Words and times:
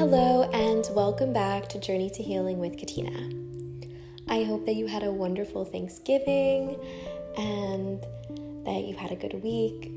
Hello, 0.00 0.44
and 0.54 0.88
welcome 0.96 1.34
back 1.34 1.68
to 1.68 1.78
Journey 1.78 2.08
to 2.08 2.22
Healing 2.22 2.58
with 2.58 2.78
Katina. 2.78 3.28
I 4.28 4.44
hope 4.44 4.64
that 4.64 4.72
you 4.72 4.86
had 4.86 5.02
a 5.02 5.12
wonderful 5.12 5.66
Thanksgiving 5.66 6.78
and 7.36 8.00
that 8.64 8.84
you 8.88 8.96
had 8.96 9.12
a 9.12 9.14
good 9.14 9.34
week. 9.42 9.92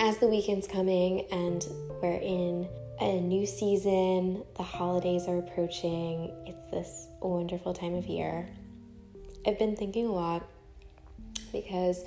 As 0.00 0.18
the 0.18 0.26
weekend's 0.26 0.66
coming 0.66 1.24
and 1.30 1.64
we're 2.02 2.18
in 2.18 2.68
a 3.00 3.20
new 3.20 3.46
season, 3.46 4.42
the 4.56 4.64
holidays 4.64 5.28
are 5.28 5.38
approaching, 5.38 6.32
it's 6.44 6.68
this 6.72 7.06
wonderful 7.20 7.74
time 7.74 7.94
of 7.94 8.08
year. 8.08 8.48
I've 9.46 9.56
been 9.56 9.76
thinking 9.76 10.06
a 10.06 10.12
lot 10.12 10.48
because 11.52 12.04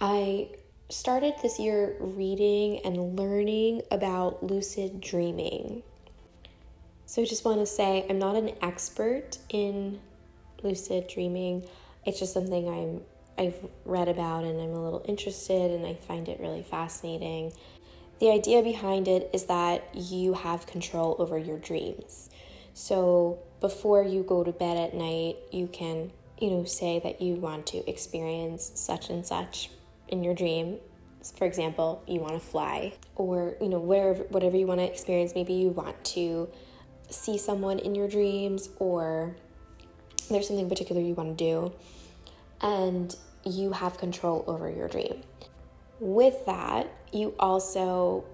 I 0.00 0.48
started 0.88 1.34
this 1.42 1.60
year 1.60 1.94
reading 2.00 2.80
and 2.84 3.16
learning 3.16 3.82
about 3.92 4.42
lucid 4.42 5.00
dreaming. 5.00 5.84
So 7.08 7.22
I 7.22 7.24
just 7.24 7.42
want 7.42 7.60
to 7.60 7.64
say 7.64 8.04
I'm 8.10 8.18
not 8.18 8.36
an 8.36 8.50
expert 8.60 9.38
in 9.48 9.98
lucid 10.62 11.08
dreaming. 11.08 11.66
It's 12.04 12.18
just 12.18 12.34
something 12.34 12.68
I'm 12.68 13.00
I've 13.42 13.56
read 13.86 14.08
about 14.08 14.44
and 14.44 14.60
I'm 14.60 14.74
a 14.74 14.84
little 14.84 15.02
interested 15.08 15.70
and 15.70 15.86
I 15.86 15.94
find 15.94 16.28
it 16.28 16.38
really 16.38 16.62
fascinating. 16.62 17.54
The 18.20 18.30
idea 18.30 18.62
behind 18.62 19.08
it 19.08 19.30
is 19.32 19.44
that 19.44 19.88
you 19.94 20.34
have 20.34 20.66
control 20.66 21.16
over 21.18 21.38
your 21.38 21.56
dreams. 21.56 22.28
So 22.74 23.38
before 23.60 24.02
you 24.02 24.22
go 24.22 24.44
to 24.44 24.52
bed 24.52 24.76
at 24.76 24.92
night, 24.92 25.36
you 25.50 25.66
can, 25.68 26.12
you 26.38 26.50
know, 26.50 26.64
say 26.64 27.00
that 27.04 27.22
you 27.22 27.36
want 27.36 27.66
to 27.68 27.88
experience 27.88 28.70
such 28.74 29.08
and 29.08 29.24
such 29.24 29.70
in 30.08 30.22
your 30.22 30.34
dream. 30.34 30.76
For 31.36 31.46
example, 31.46 32.02
you 32.06 32.20
want 32.20 32.34
to 32.34 32.40
fly 32.40 32.92
or, 33.14 33.56
you 33.62 33.70
know, 33.70 33.78
wherever 33.78 34.24
whatever 34.24 34.58
you 34.58 34.66
want 34.66 34.80
to 34.80 34.86
experience, 34.86 35.32
maybe 35.34 35.54
you 35.54 35.70
want 35.70 36.04
to 36.04 36.50
see 37.08 37.38
someone 37.38 37.78
in 37.78 37.94
your 37.94 38.08
dreams 38.08 38.70
or 38.78 39.34
there's 40.30 40.46
something 40.46 40.68
particular 40.68 41.00
you 41.00 41.14
want 41.14 41.36
to 41.36 41.44
do 41.44 41.72
and 42.60 43.16
you 43.44 43.72
have 43.72 43.98
control 43.98 44.44
over 44.46 44.70
your 44.70 44.88
dream. 44.88 45.22
With 46.00 46.46
that, 46.46 46.88
you 47.12 47.34
also 47.38 48.24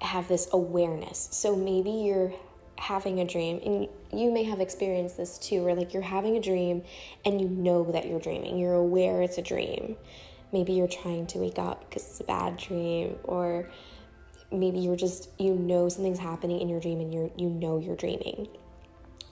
have 0.00 0.28
this 0.28 0.48
awareness. 0.52 1.28
So 1.30 1.54
maybe 1.54 1.90
you're 1.90 2.32
having 2.78 3.20
a 3.20 3.24
dream 3.24 3.60
and 3.64 3.88
you 4.18 4.32
may 4.32 4.42
have 4.44 4.60
experienced 4.60 5.16
this 5.16 5.38
too 5.38 5.62
where 5.62 5.74
like 5.74 5.92
you're 5.92 6.02
having 6.02 6.36
a 6.36 6.40
dream 6.40 6.82
and 7.24 7.40
you 7.40 7.48
know 7.48 7.84
that 7.92 8.08
you're 8.08 8.20
dreaming. 8.20 8.58
You're 8.58 8.74
aware 8.74 9.22
it's 9.22 9.38
a 9.38 9.42
dream. 9.42 9.96
Maybe 10.52 10.72
you're 10.72 10.88
trying 10.88 11.26
to 11.28 11.38
wake 11.38 11.58
up 11.58 11.88
because 11.88 12.06
it's 12.08 12.20
a 12.20 12.24
bad 12.24 12.56
dream 12.56 13.18
or 13.24 13.70
maybe 14.52 14.78
you're 14.78 14.96
just 14.96 15.28
you 15.38 15.54
know 15.54 15.88
something's 15.88 16.18
happening 16.18 16.60
in 16.60 16.68
your 16.68 16.80
dream 16.80 17.00
and 17.00 17.12
you're 17.12 17.30
you 17.36 17.48
know 17.48 17.78
you're 17.78 17.96
dreaming. 17.96 18.48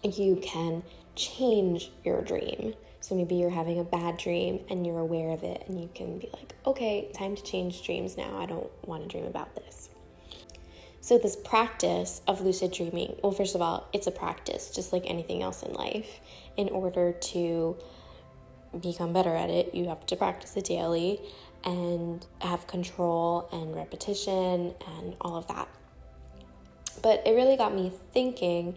You 0.02 0.36
can 0.42 0.82
change 1.14 1.90
your 2.04 2.22
dream. 2.22 2.74
So 3.00 3.14
maybe 3.14 3.34
you're 3.36 3.50
having 3.50 3.78
a 3.78 3.84
bad 3.84 4.18
dream 4.18 4.60
and 4.68 4.86
you're 4.86 4.98
aware 4.98 5.30
of 5.30 5.42
it 5.42 5.64
and 5.66 5.80
you 5.80 5.88
can 5.94 6.18
be 6.18 6.28
like 6.32 6.54
okay 6.66 7.10
time 7.14 7.36
to 7.36 7.42
change 7.42 7.84
dreams 7.84 8.16
now. 8.16 8.38
I 8.38 8.46
don't 8.46 8.70
want 8.86 9.02
to 9.02 9.08
dream 9.08 9.26
about 9.26 9.54
this. 9.54 9.90
So 11.02 11.18
this 11.18 11.36
practice 11.36 12.20
of 12.26 12.42
lucid 12.42 12.72
dreaming 12.72 13.16
well 13.22 13.32
first 13.32 13.54
of 13.54 13.62
all 13.62 13.88
it's 13.92 14.06
a 14.06 14.10
practice 14.10 14.70
just 14.70 14.92
like 14.92 15.04
anything 15.06 15.42
else 15.42 15.62
in 15.62 15.72
life. 15.72 16.20
In 16.56 16.68
order 16.68 17.12
to 17.12 17.76
become 18.78 19.12
better 19.12 19.34
at 19.34 19.50
it 19.50 19.74
you 19.74 19.88
have 19.88 20.06
to 20.06 20.14
practice 20.14 20.56
it 20.56 20.64
daily 20.64 21.20
and 21.64 22.26
have 22.40 22.66
control 22.66 23.48
and 23.52 23.74
repetition 23.74 24.74
and 24.96 25.14
all 25.20 25.36
of 25.36 25.46
that. 25.48 25.68
But 27.02 27.22
it 27.26 27.32
really 27.32 27.56
got 27.56 27.74
me 27.74 27.92
thinking 28.12 28.76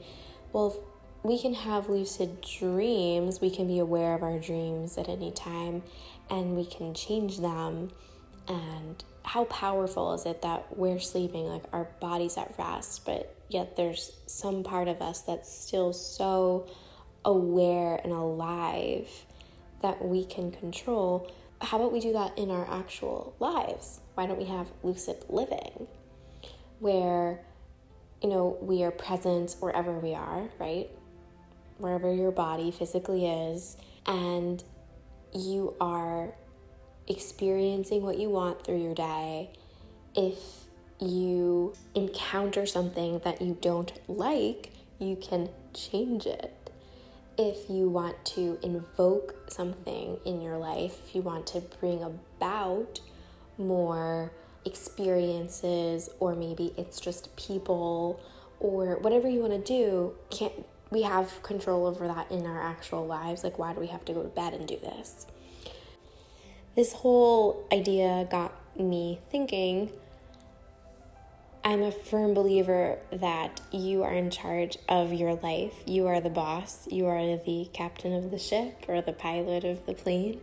well, 0.52 0.78
we 1.24 1.40
can 1.40 1.56
have 1.56 1.90
lucid 1.90 2.42
dreams, 2.42 3.42
we 3.42 3.50
can 3.50 3.68
be 3.68 3.80
aware 3.80 4.14
of 4.14 4.22
our 4.22 4.38
dreams 4.38 4.98
at 5.00 5.10
any 5.10 5.32
time, 5.32 5.82
and 6.30 6.56
we 6.56 6.64
can 6.66 6.94
change 6.94 7.40
them. 7.40 7.90
And 8.48 9.04
how 9.24 9.46
powerful 9.46 10.14
is 10.14 10.26
it 10.28 10.44
that 10.44 10.78
we're 10.78 11.00
sleeping, 11.00 11.46
like 11.46 11.64
our 11.72 11.86
body's 12.00 12.38
at 12.38 12.54
rest, 12.60 13.04
but 13.06 13.36
yet 13.50 13.76
there's 13.76 14.12
some 14.28 14.64
part 14.64 14.88
of 14.88 15.02
us 15.02 15.22
that's 15.22 15.52
still 15.52 15.92
so 15.92 16.68
aware 17.26 18.00
and 18.04 18.12
alive 18.12 19.10
that 19.84 20.04
we 20.04 20.26
can 20.26 20.52
control 20.52 21.32
how 21.64 21.78
about 21.78 21.94
we 21.94 22.00
do 22.00 22.14
that 22.14 22.38
in 22.38 22.52
our 22.52 22.70
actual 22.70 23.36
lives? 23.40 24.02
Why 24.16 24.26
don't 24.26 24.38
we 24.38 24.46
have 24.46 24.68
lucid 24.84 25.24
living 25.30 25.88
where, 26.80 27.40
you 28.22 28.30
know, 28.30 28.58
we 28.62 28.84
are 28.84 28.92
present 28.92 29.56
wherever 29.60 29.94
we 29.94 30.14
are, 30.14 30.50
right? 30.60 30.90
Wherever 31.78 32.14
your 32.14 32.32
body 32.32 32.72
physically 32.72 33.26
is, 33.26 33.78
and 34.06 34.62
you 35.34 35.76
are 35.80 36.34
experiencing 37.08 38.04
what 38.04 38.20
you 38.20 38.30
want 38.30 38.66
through 38.66 38.82
your 38.82 38.94
day. 38.94 39.52
If 40.16 40.38
you 41.00 41.74
encounter 41.96 42.66
something 42.66 43.20
that 43.20 43.42
you 43.42 43.58
don't 43.62 43.92
like, 44.10 44.72
you 45.00 45.16
can 45.16 45.50
change 45.74 46.26
it 46.26 46.54
if 47.38 47.70
you 47.70 47.90
want 47.90 48.24
to 48.26 48.60
invoke 48.62 49.36
something 49.52 50.20
in 50.26 50.42
your 50.42 50.58
life, 50.58 51.00
if 51.08 51.16
you 51.16 51.22
want 51.22 51.48
to 51.48 51.62
bring 51.80 52.04
about 52.04 53.00
more 53.58 54.32
experiences, 54.66 56.10
or 56.20 56.36
maybe 56.36 56.74
it's 56.78 57.00
just 57.00 57.36
people, 57.36 58.20
or 58.60 58.98
whatever 59.00 59.28
you 59.28 59.40
want 59.40 59.54
to 59.54 59.60
do, 59.60 60.14
can't 60.30 60.54
we 60.90 61.02
have 61.02 61.42
control 61.44 61.86
over 61.86 62.08
that 62.08 62.32
in 62.32 62.46
our 62.46 62.62
actual 62.62 63.06
lives? 63.06 63.44
Like, 63.44 63.58
why 63.58 63.74
do 63.74 63.80
we 63.80 63.88
have 63.88 64.06
to 64.06 64.14
go 64.14 64.22
to 64.22 64.30
bed 64.30 64.54
and 64.54 64.68
do 64.68 64.78
this? 64.78 65.26
This 66.76 66.94
whole 66.94 67.68
idea 67.72 68.28
got 68.30 68.54
me 68.80 69.20
thinking 69.30 69.92
I'm 71.66 71.82
a 71.82 71.92
firm 71.92 72.34
believer 72.34 73.00
that 73.12 73.62
you 73.72 74.04
are 74.04 74.14
in 74.14 74.30
charge 74.30 74.78
of 74.90 75.14
your 75.14 75.36
life. 75.36 75.74
You 75.86 76.08
are 76.08 76.20
the 76.20 76.30
boss. 76.30 76.88
You 76.92 77.06
are 77.06 77.38
the 77.38 77.70
captain 77.72 78.14
of 78.14 78.32
the 78.32 78.38
ship 78.38 78.84
or 78.90 79.02
the 79.02 79.14
pilot 79.14 79.64
of 79.64 79.86
the 79.86 79.94
plane. 79.94 80.42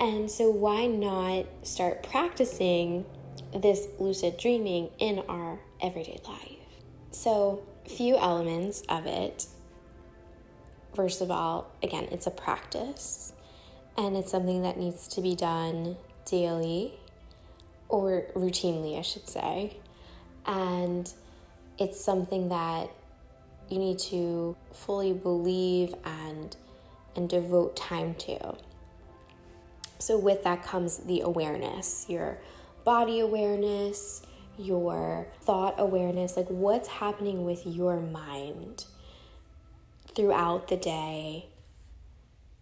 And 0.00 0.30
so, 0.30 0.48
why 0.48 0.86
not 0.86 1.46
start 1.62 2.02
practicing 2.02 3.04
this 3.54 3.88
lucid 3.98 4.38
dreaming 4.38 4.88
in 4.98 5.18
our 5.28 5.60
everyday 5.82 6.20
life? 6.26 6.82
So, 7.10 7.62
few 7.86 8.16
elements 8.16 8.82
of 8.88 9.06
it. 9.06 9.48
First 10.94 11.20
of 11.20 11.30
all, 11.30 11.70
again, 11.82 12.08
it's 12.10 12.26
a 12.26 12.30
practice 12.30 13.34
and 13.98 14.16
it's 14.16 14.30
something 14.30 14.62
that 14.62 14.78
needs 14.78 15.08
to 15.08 15.20
be 15.20 15.34
done 15.34 15.96
daily 16.24 16.94
or 17.88 18.26
routinely, 18.34 18.98
I 18.98 19.02
should 19.02 19.28
say. 19.28 19.76
And 20.46 21.12
it's 21.78 22.02
something 22.02 22.48
that 22.48 22.90
you 23.68 23.78
need 23.78 23.98
to 23.98 24.56
fully 24.72 25.12
believe 25.12 25.94
and 26.04 26.56
and 27.16 27.28
devote 27.28 27.76
time 27.76 28.14
to. 28.14 28.54
So 29.98 30.16
with 30.16 30.44
that 30.44 30.62
comes 30.62 30.98
the 30.98 31.22
awareness, 31.22 32.06
your 32.08 32.38
body 32.84 33.20
awareness, 33.20 34.22
your 34.56 35.26
thought 35.42 35.74
awareness, 35.78 36.36
like 36.36 36.48
what's 36.48 36.88
happening 36.88 37.44
with 37.44 37.66
your 37.66 38.00
mind 38.00 38.84
throughout 40.14 40.68
the 40.68 40.76
day 40.76 41.46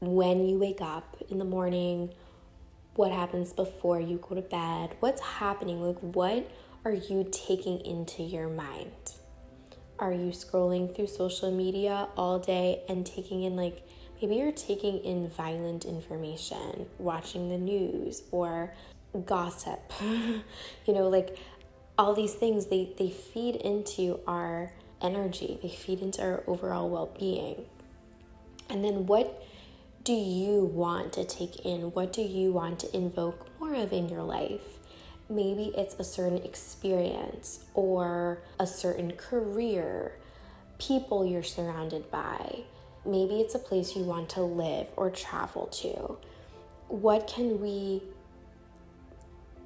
when 0.01 0.47
you 0.47 0.59
wake 0.59 0.81
up 0.81 1.17
in 1.31 1.39
the 1.39 1.45
morning 1.45 2.13
what 2.97 3.13
happens 3.13 3.53
before 3.53 4.01
you 4.01 4.19
go 4.29 4.35
to 4.35 4.43
bed, 4.43 4.97
what's 5.01 5.21
happening, 5.21 5.83
like 5.83 5.99
what 5.99 6.51
are 6.85 6.93
you 6.93 7.27
taking 7.31 7.81
into 7.81 8.23
your 8.23 8.49
mind? 8.49 9.13
Are 9.99 10.13
you 10.13 10.31
scrolling 10.31 10.95
through 10.95 11.07
social 11.07 11.51
media 11.51 12.09
all 12.17 12.39
day 12.39 12.83
and 12.89 13.05
taking 13.07 13.45
in 13.45 13.57
like 13.57 13.87
maybe 14.21 14.37
you're 14.37 14.53
taking 14.53 14.99
in 14.99 15.29
violent 15.29 15.85
information, 15.85 16.87
watching 16.99 17.49
the 17.49 17.59
news 17.59 18.23
or 18.31 18.73
gossip. 19.25 19.81
you 20.03 20.43
know, 20.95 21.09
like 21.09 21.39
all 21.99 22.15
these 22.15 22.35
things 22.35 22.67
they 22.67 22.93
they 22.99 23.11
feed 23.11 23.57
into 23.57 24.21
our 24.27 24.73
energy. 25.01 25.59
They 25.63 25.69
feed 25.69 26.01
into 26.01 26.23
our 26.23 26.43
overall 26.47 26.89
well-being. 26.89 27.65
And 28.69 28.85
then 28.85 29.07
what 29.07 29.45
do 30.07 30.13
you 30.13 30.67
want 30.67 31.13
to 31.15 31.25
take 31.25 31.67
in? 31.67 31.91
What 31.91 32.13
do 32.13 32.23
you 32.23 32.53
want 32.53 32.79
to 32.79 32.97
invoke 32.97 33.49
more 33.59 33.75
of 33.75 33.93
in 33.93 34.09
your 34.09 34.23
life? 34.23 34.79
Maybe 35.29 35.73
it's 35.77 35.97
a 35.99 36.05
certain 36.05 36.39
experience 36.39 37.65
or 37.75 38.41
a 38.61 38.69
certain 38.69 39.15
career, 39.15 40.13
people 40.79 41.27
you're 41.27 41.43
surrounded 41.43 42.09
by. 42.13 42.61
Maybe 43.05 43.41
it's 43.41 43.57
a 43.57 43.59
place 43.59 43.97
you 43.97 44.05
want 44.05 44.29
to 44.31 44.43
live 44.43 44.87
or 44.97 45.11
travel 45.11 45.67
to. 45.83 46.17
What 46.87 47.27
can 47.27 47.61
we 47.61 48.01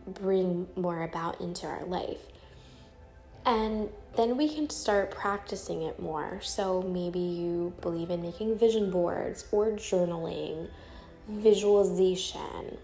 bring 0.06 0.68
more 0.74 1.02
about 1.02 1.42
into 1.42 1.66
our 1.66 1.84
life? 1.84 2.29
And 3.46 3.88
then 4.16 4.36
we 4.36 4.48
can 4.52 4.68
start 4.68 5.10
practicing 5.10 5.82
it 5.82 6.00
more. 6.00 6.40
So 6.42 6.82
maybe 6.82 7.18
you 7.18 7.72
believe 7.80 8.10
in 8.10 8.22
making 8.22 8.58
vision 8.58 8.90
boards 8.90 9.44
or 9.50 9.72
journaling, 9.72 10.68
visualization. 11.28 12.78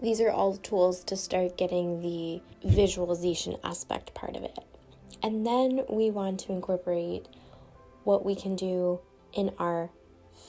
These 0.00 0.20
are 0.20 0.30
all 0.30 0.56
tools 0.56 1.04
to 1.04 1.16
start 1.16 1.56
getting 1.56 2.02
the 2.02 2.42
visualization 2.64 3.56
aspect 3.64 4.14
part 4.14 4.36
of 4.36 4.42
it. 4.42 4.58
And 5.22 5.46
then 5.46 5.84
we 5.88 6.10
want 6.10 6.40
to 6.40 6.52
incorporate 6.52 7.26
what 8.04 8.24
we 8.24 8.34
can 8.34 8.56
do 8.56 9.00
in 9.32 9.52
our 9.58 9.90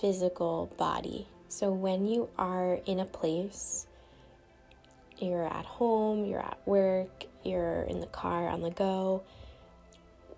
physical 0.01 0.74
body. 0.78 1.28
So 1.48 1.72
when 1.72 2.07
you 2.07 2.30
are 2.38 2.80
in 2.86 3.00
a 3.00 3.06
place, 3.06 3.86
you're 5.19 5.45
at 5.45 5.66
home, 5.66 6.25
you're 6.25 6.44
at 6.44 6.60
work, 6.66 7.25
you're 7.45 7.84
in 7.84 8.00
the 8.00 8.07
car, 8.07 8.48
on 8.48 8.62
the 8.62 8.72
go, 8.72 9.24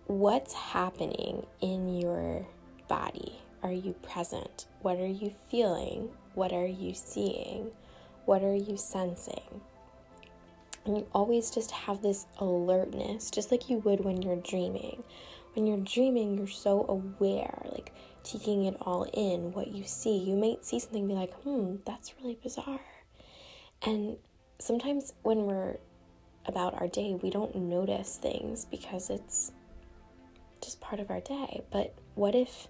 what's 0.07 0.53
happening 0.53 1.45
in 1.61 1.99
your 1.99 2.45
body? 2.87 3.39
Are 3.63 3.71
you 3.71 3.93
present? 3.93 4.65
What 4.81 4.99
are 4.99 5.07
you 5.07 5.33
feeling? 5.49 6.09
What 6.35 6.51
are 6.51 6.67
you 6.67 6.93
seeing? 6.93 7.71
What 8.25 8.43
are 8.43 8.55
you 8.55 8.77
sensing? 8.77 9.61
And 10.85 10.97
you 10.97 11.07
always 11.13 11.49
just 11.49 11.71
have 11.71 12.01
this 12.01 12.27
alertness, 12.37 13.31
just 13.31 13.51
like 13.51 13.69
you 13.69 13.77
would 13.79 14.01
when 14.01 14.21
you're 14.21 14.35
dreaming. 14.35 15.03
When 15.53 15.65
you're 15.65 15.77
dreaming, 15.77 16.37
you're 16.37 16.47
so 16.47 16.85
aware, 16.87 17.63
like 17.71 17.91
taking 18.23 18.65
it 18.65 18.77
all 18.81 19.03
in, 19.13 19.51
what 19.53 19.69
you 19.69 19.83
see. 19.83 20.17
You 20.17 20.35
might 20.35 20.65
see 20.65 20.79
something 20.79 21.07
be 21.07 21.13
like, 21.13 21.33
hmm, 21.41 21.77
that's 21.85 22.13
really 22.21 22.37
bizarre. 22.41 22.81
And 23.81 24.17
sometimes 24.59 25.13
when 25.23 25.45
we're 25.45 25.77
about 26.47 26.79
our 26.79 26.87
day, 26.87 27.15
we 27.21 27.29
don't 27.29 27.55
notice 27.55 28.17
things 28.17 28.65
because 28.65 29.09
it's 29.09 29.51
just 30.61 30.79
part 30.81 30.99
of 30.99 31.09
our 31.09 31.21
day. 31.21 31.61
But 31.71 31.93
what 32.15 32.35
if 32.35 32.67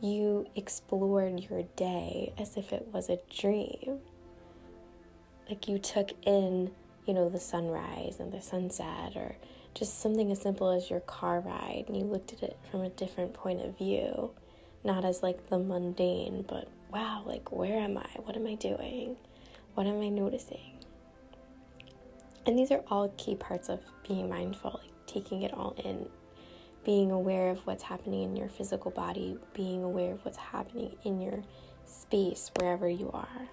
you 0.00 0.46
explored 0.56 1.40
your 1.48 1.62
day 1.76 2.32
as 2.38 2.56
if 2.56 2.72
it 2.72 2.88
was 2.92 3.08
a 3.08 3.18
dream? 3.30 4.00
Like 5.48 5.68
you 5.68 5.78
took 5.78 6.12
in 6.26 6.70
you 7.06 7.14
know, 7.14 7.28
the 7.28 7.40
sunrise 7.40 8.16
and 8.20 8.32
the 8.32 8.40
sunset, 8.40 9.16
or 9.16 9.34
just 9.74 10.00
something 10.00 10.30
as 10.30 10.40
simple 10.40 10.70
as 10.70 10.88
your 10.90 11.00
car 11.00 11.40
ride, 11.40 11.84
and 11.88 11.96
you 11.96 12.04
looked 12.04 12.32
at 12.32 12.42
it 12.42 12.56
from 12.70 12.82
a 12.82 12.90
different 12.90 13.34
point 13.34 13.60
of 13.60 13.76
view, 13.76 14.30
not 14.84 15.04
as 15.04 15.22
like 15.22 15.48
the 15.48 15.58
mundane, 15.58 16.44
but 16.46 16.68
wow, 16.92 17.22
like 17.26 17.50
where 17.50 17.78
am 17.80 17.98
I? 17.98 18.08
What 18.22 18.36
am 18.36 18.46
I 18.46 18.54
doing? 18.54 19.16
What 19.74 19.86
am 19.86 20.00
I 20.00 20.10
noticing? 20.10 20.71
And 22.46 22.58
these 22.58 22.70
are 22.70 22.82
all 22.88 23.08
key 23.16 23.36
parts 23.36 23.68
of 23.68 23.80
being 24.06 24.28
mindful, 24.28 24.80
like 24.82 24.92
taking 25.06 25.42
it 25.42 25.54
all 25.54 25.74
in, 25.84 26.08
being 26.84 27.10
aware 27.12 27.50
of 27.50 27.66
what's 27.66 27.84
happening 27.84 28.24
in 28.24 28.36
your 28.36 28.48
physical 28.48 28.90
body, 28.90 29.38
being 29.54 29.84
aware 29.84 30.12
of 30.12 30.24
what's 30.24 30.38
happening 30.38 30.96
in 31.04 31.20
your 31.20 31.42
space 31.84 32.50
wherever 32.56 32.88
you 32.88 33.10
are. 33.12 33.48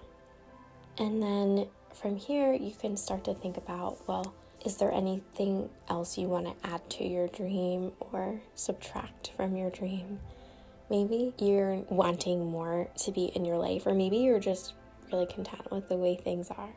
And 0.98 1.22
then 1.22 1.68
from 1.94 2.16
here, 2.16 2.52
you 2.52 2.72
can 2.72 2.96
start 2.96 3.24
to 3.24 3.34
think 3.34 3.56
about 3.56 3.98
well, 4.08 4.34
is 4.64 4.76
there 4.76 4.92
anything 4.92 5.70
else 5.88 6.18
you 6.18 6.28
want 6.28 6.46
to 6.46 6.68
add 6.68 6.88
to 6.90 7.04
your 7.04 7.28
dream 7.28 7.92
or 8.00 8.40
subtract 8.54 9.32
from 9.36 9.56
your 9.56 9.70
dream? 9.70 10.20
Maybe 10.90 11.32
you're 11.38 11.84
wanting 11.88 12.50
more 12.50 12.88
to 12.98 13.12
be 13.12 13.26
in 13.26 13.44
your 13.44 13.56
life, 13.56 13.86
or 13.86 13.94
maybe 13.94 14.18
you're 14.18 14.40
just 14.40 14.74
really 15.12 15.26
content 15.26 15.70
with 15.70 15.88
the 15.88 15.96
way 15.96 16.16
things 16.16 16.50
are. 16.50 16.74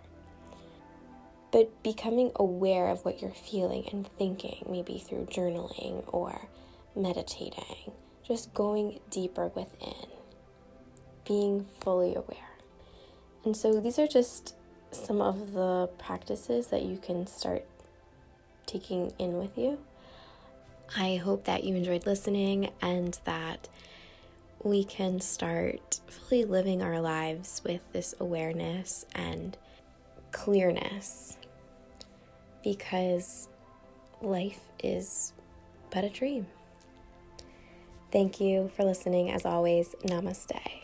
But 1.54 1.84
becoming 1.84 2.32
aware 2.36 2.88
of 2.88 3.06
what 3.06 3.22
you're 3.22 3.30
feeling 3.30 3.88
and 3.92 4.10
thinking, 4.18 4.66
maybe 4.68 4.98
through 4.98 5.28
journaling 5.28 6.04
or 6.08 6.48
meditating, 6.96 7.92
just 8.28 8.52
going 8.56 9.00
deeper 9.12 9.52
within, 9.54 10.08
being 11.28 11.68
fully 11.80 12.16
aware. 12.16 12.58
And 13.46 13.56
so 13.56 13.80
these 13.80 14.00
are 14.00 14.08
just 14.08 14.56
some 14.92 15.22
of 15.22 15.54
the 15.54 15.92
practices 16.00 16.68
that 16.68 16.82
you 16.82 16.98
can 16.98 17.28
start 17.28 17.64
taking 18.66 19.14
in 19.20 19.38
with 19.38 19.56
you. 19.56 19.78
I 20.98 21.18
hope 21.18 21.44
that 21.44 21.64
you 21.64 21.76
enjoyed 21.76 22.08
listening 22.08 22.72
and 22.82 23.20
that 23.26 23.70
we 24.64 24.84
can 24.84 25.22
start 25.22 26.00
fully 26.08 26.46
living 26.46 26.82
our 26.82 27.00
lives 27.00 27.62
with 27.64 27.82
this 27.94 28.16
awareness 28.20 29.06
and 29.14 29.56
clearness 30.32 31.38
because 32.63 33.50
life 34.21 34.60
is 34.81 35.33
but 35.92 36.04
a 36.04 36.10
dream. 36.10 36.48
Thank 38.12 38.39
you 38.39 38.69
for 38.75 38.83
listening. 38.83 39.31
As 39.31 39.45
always, 39.45 39.95
namaste. 40.04 40.82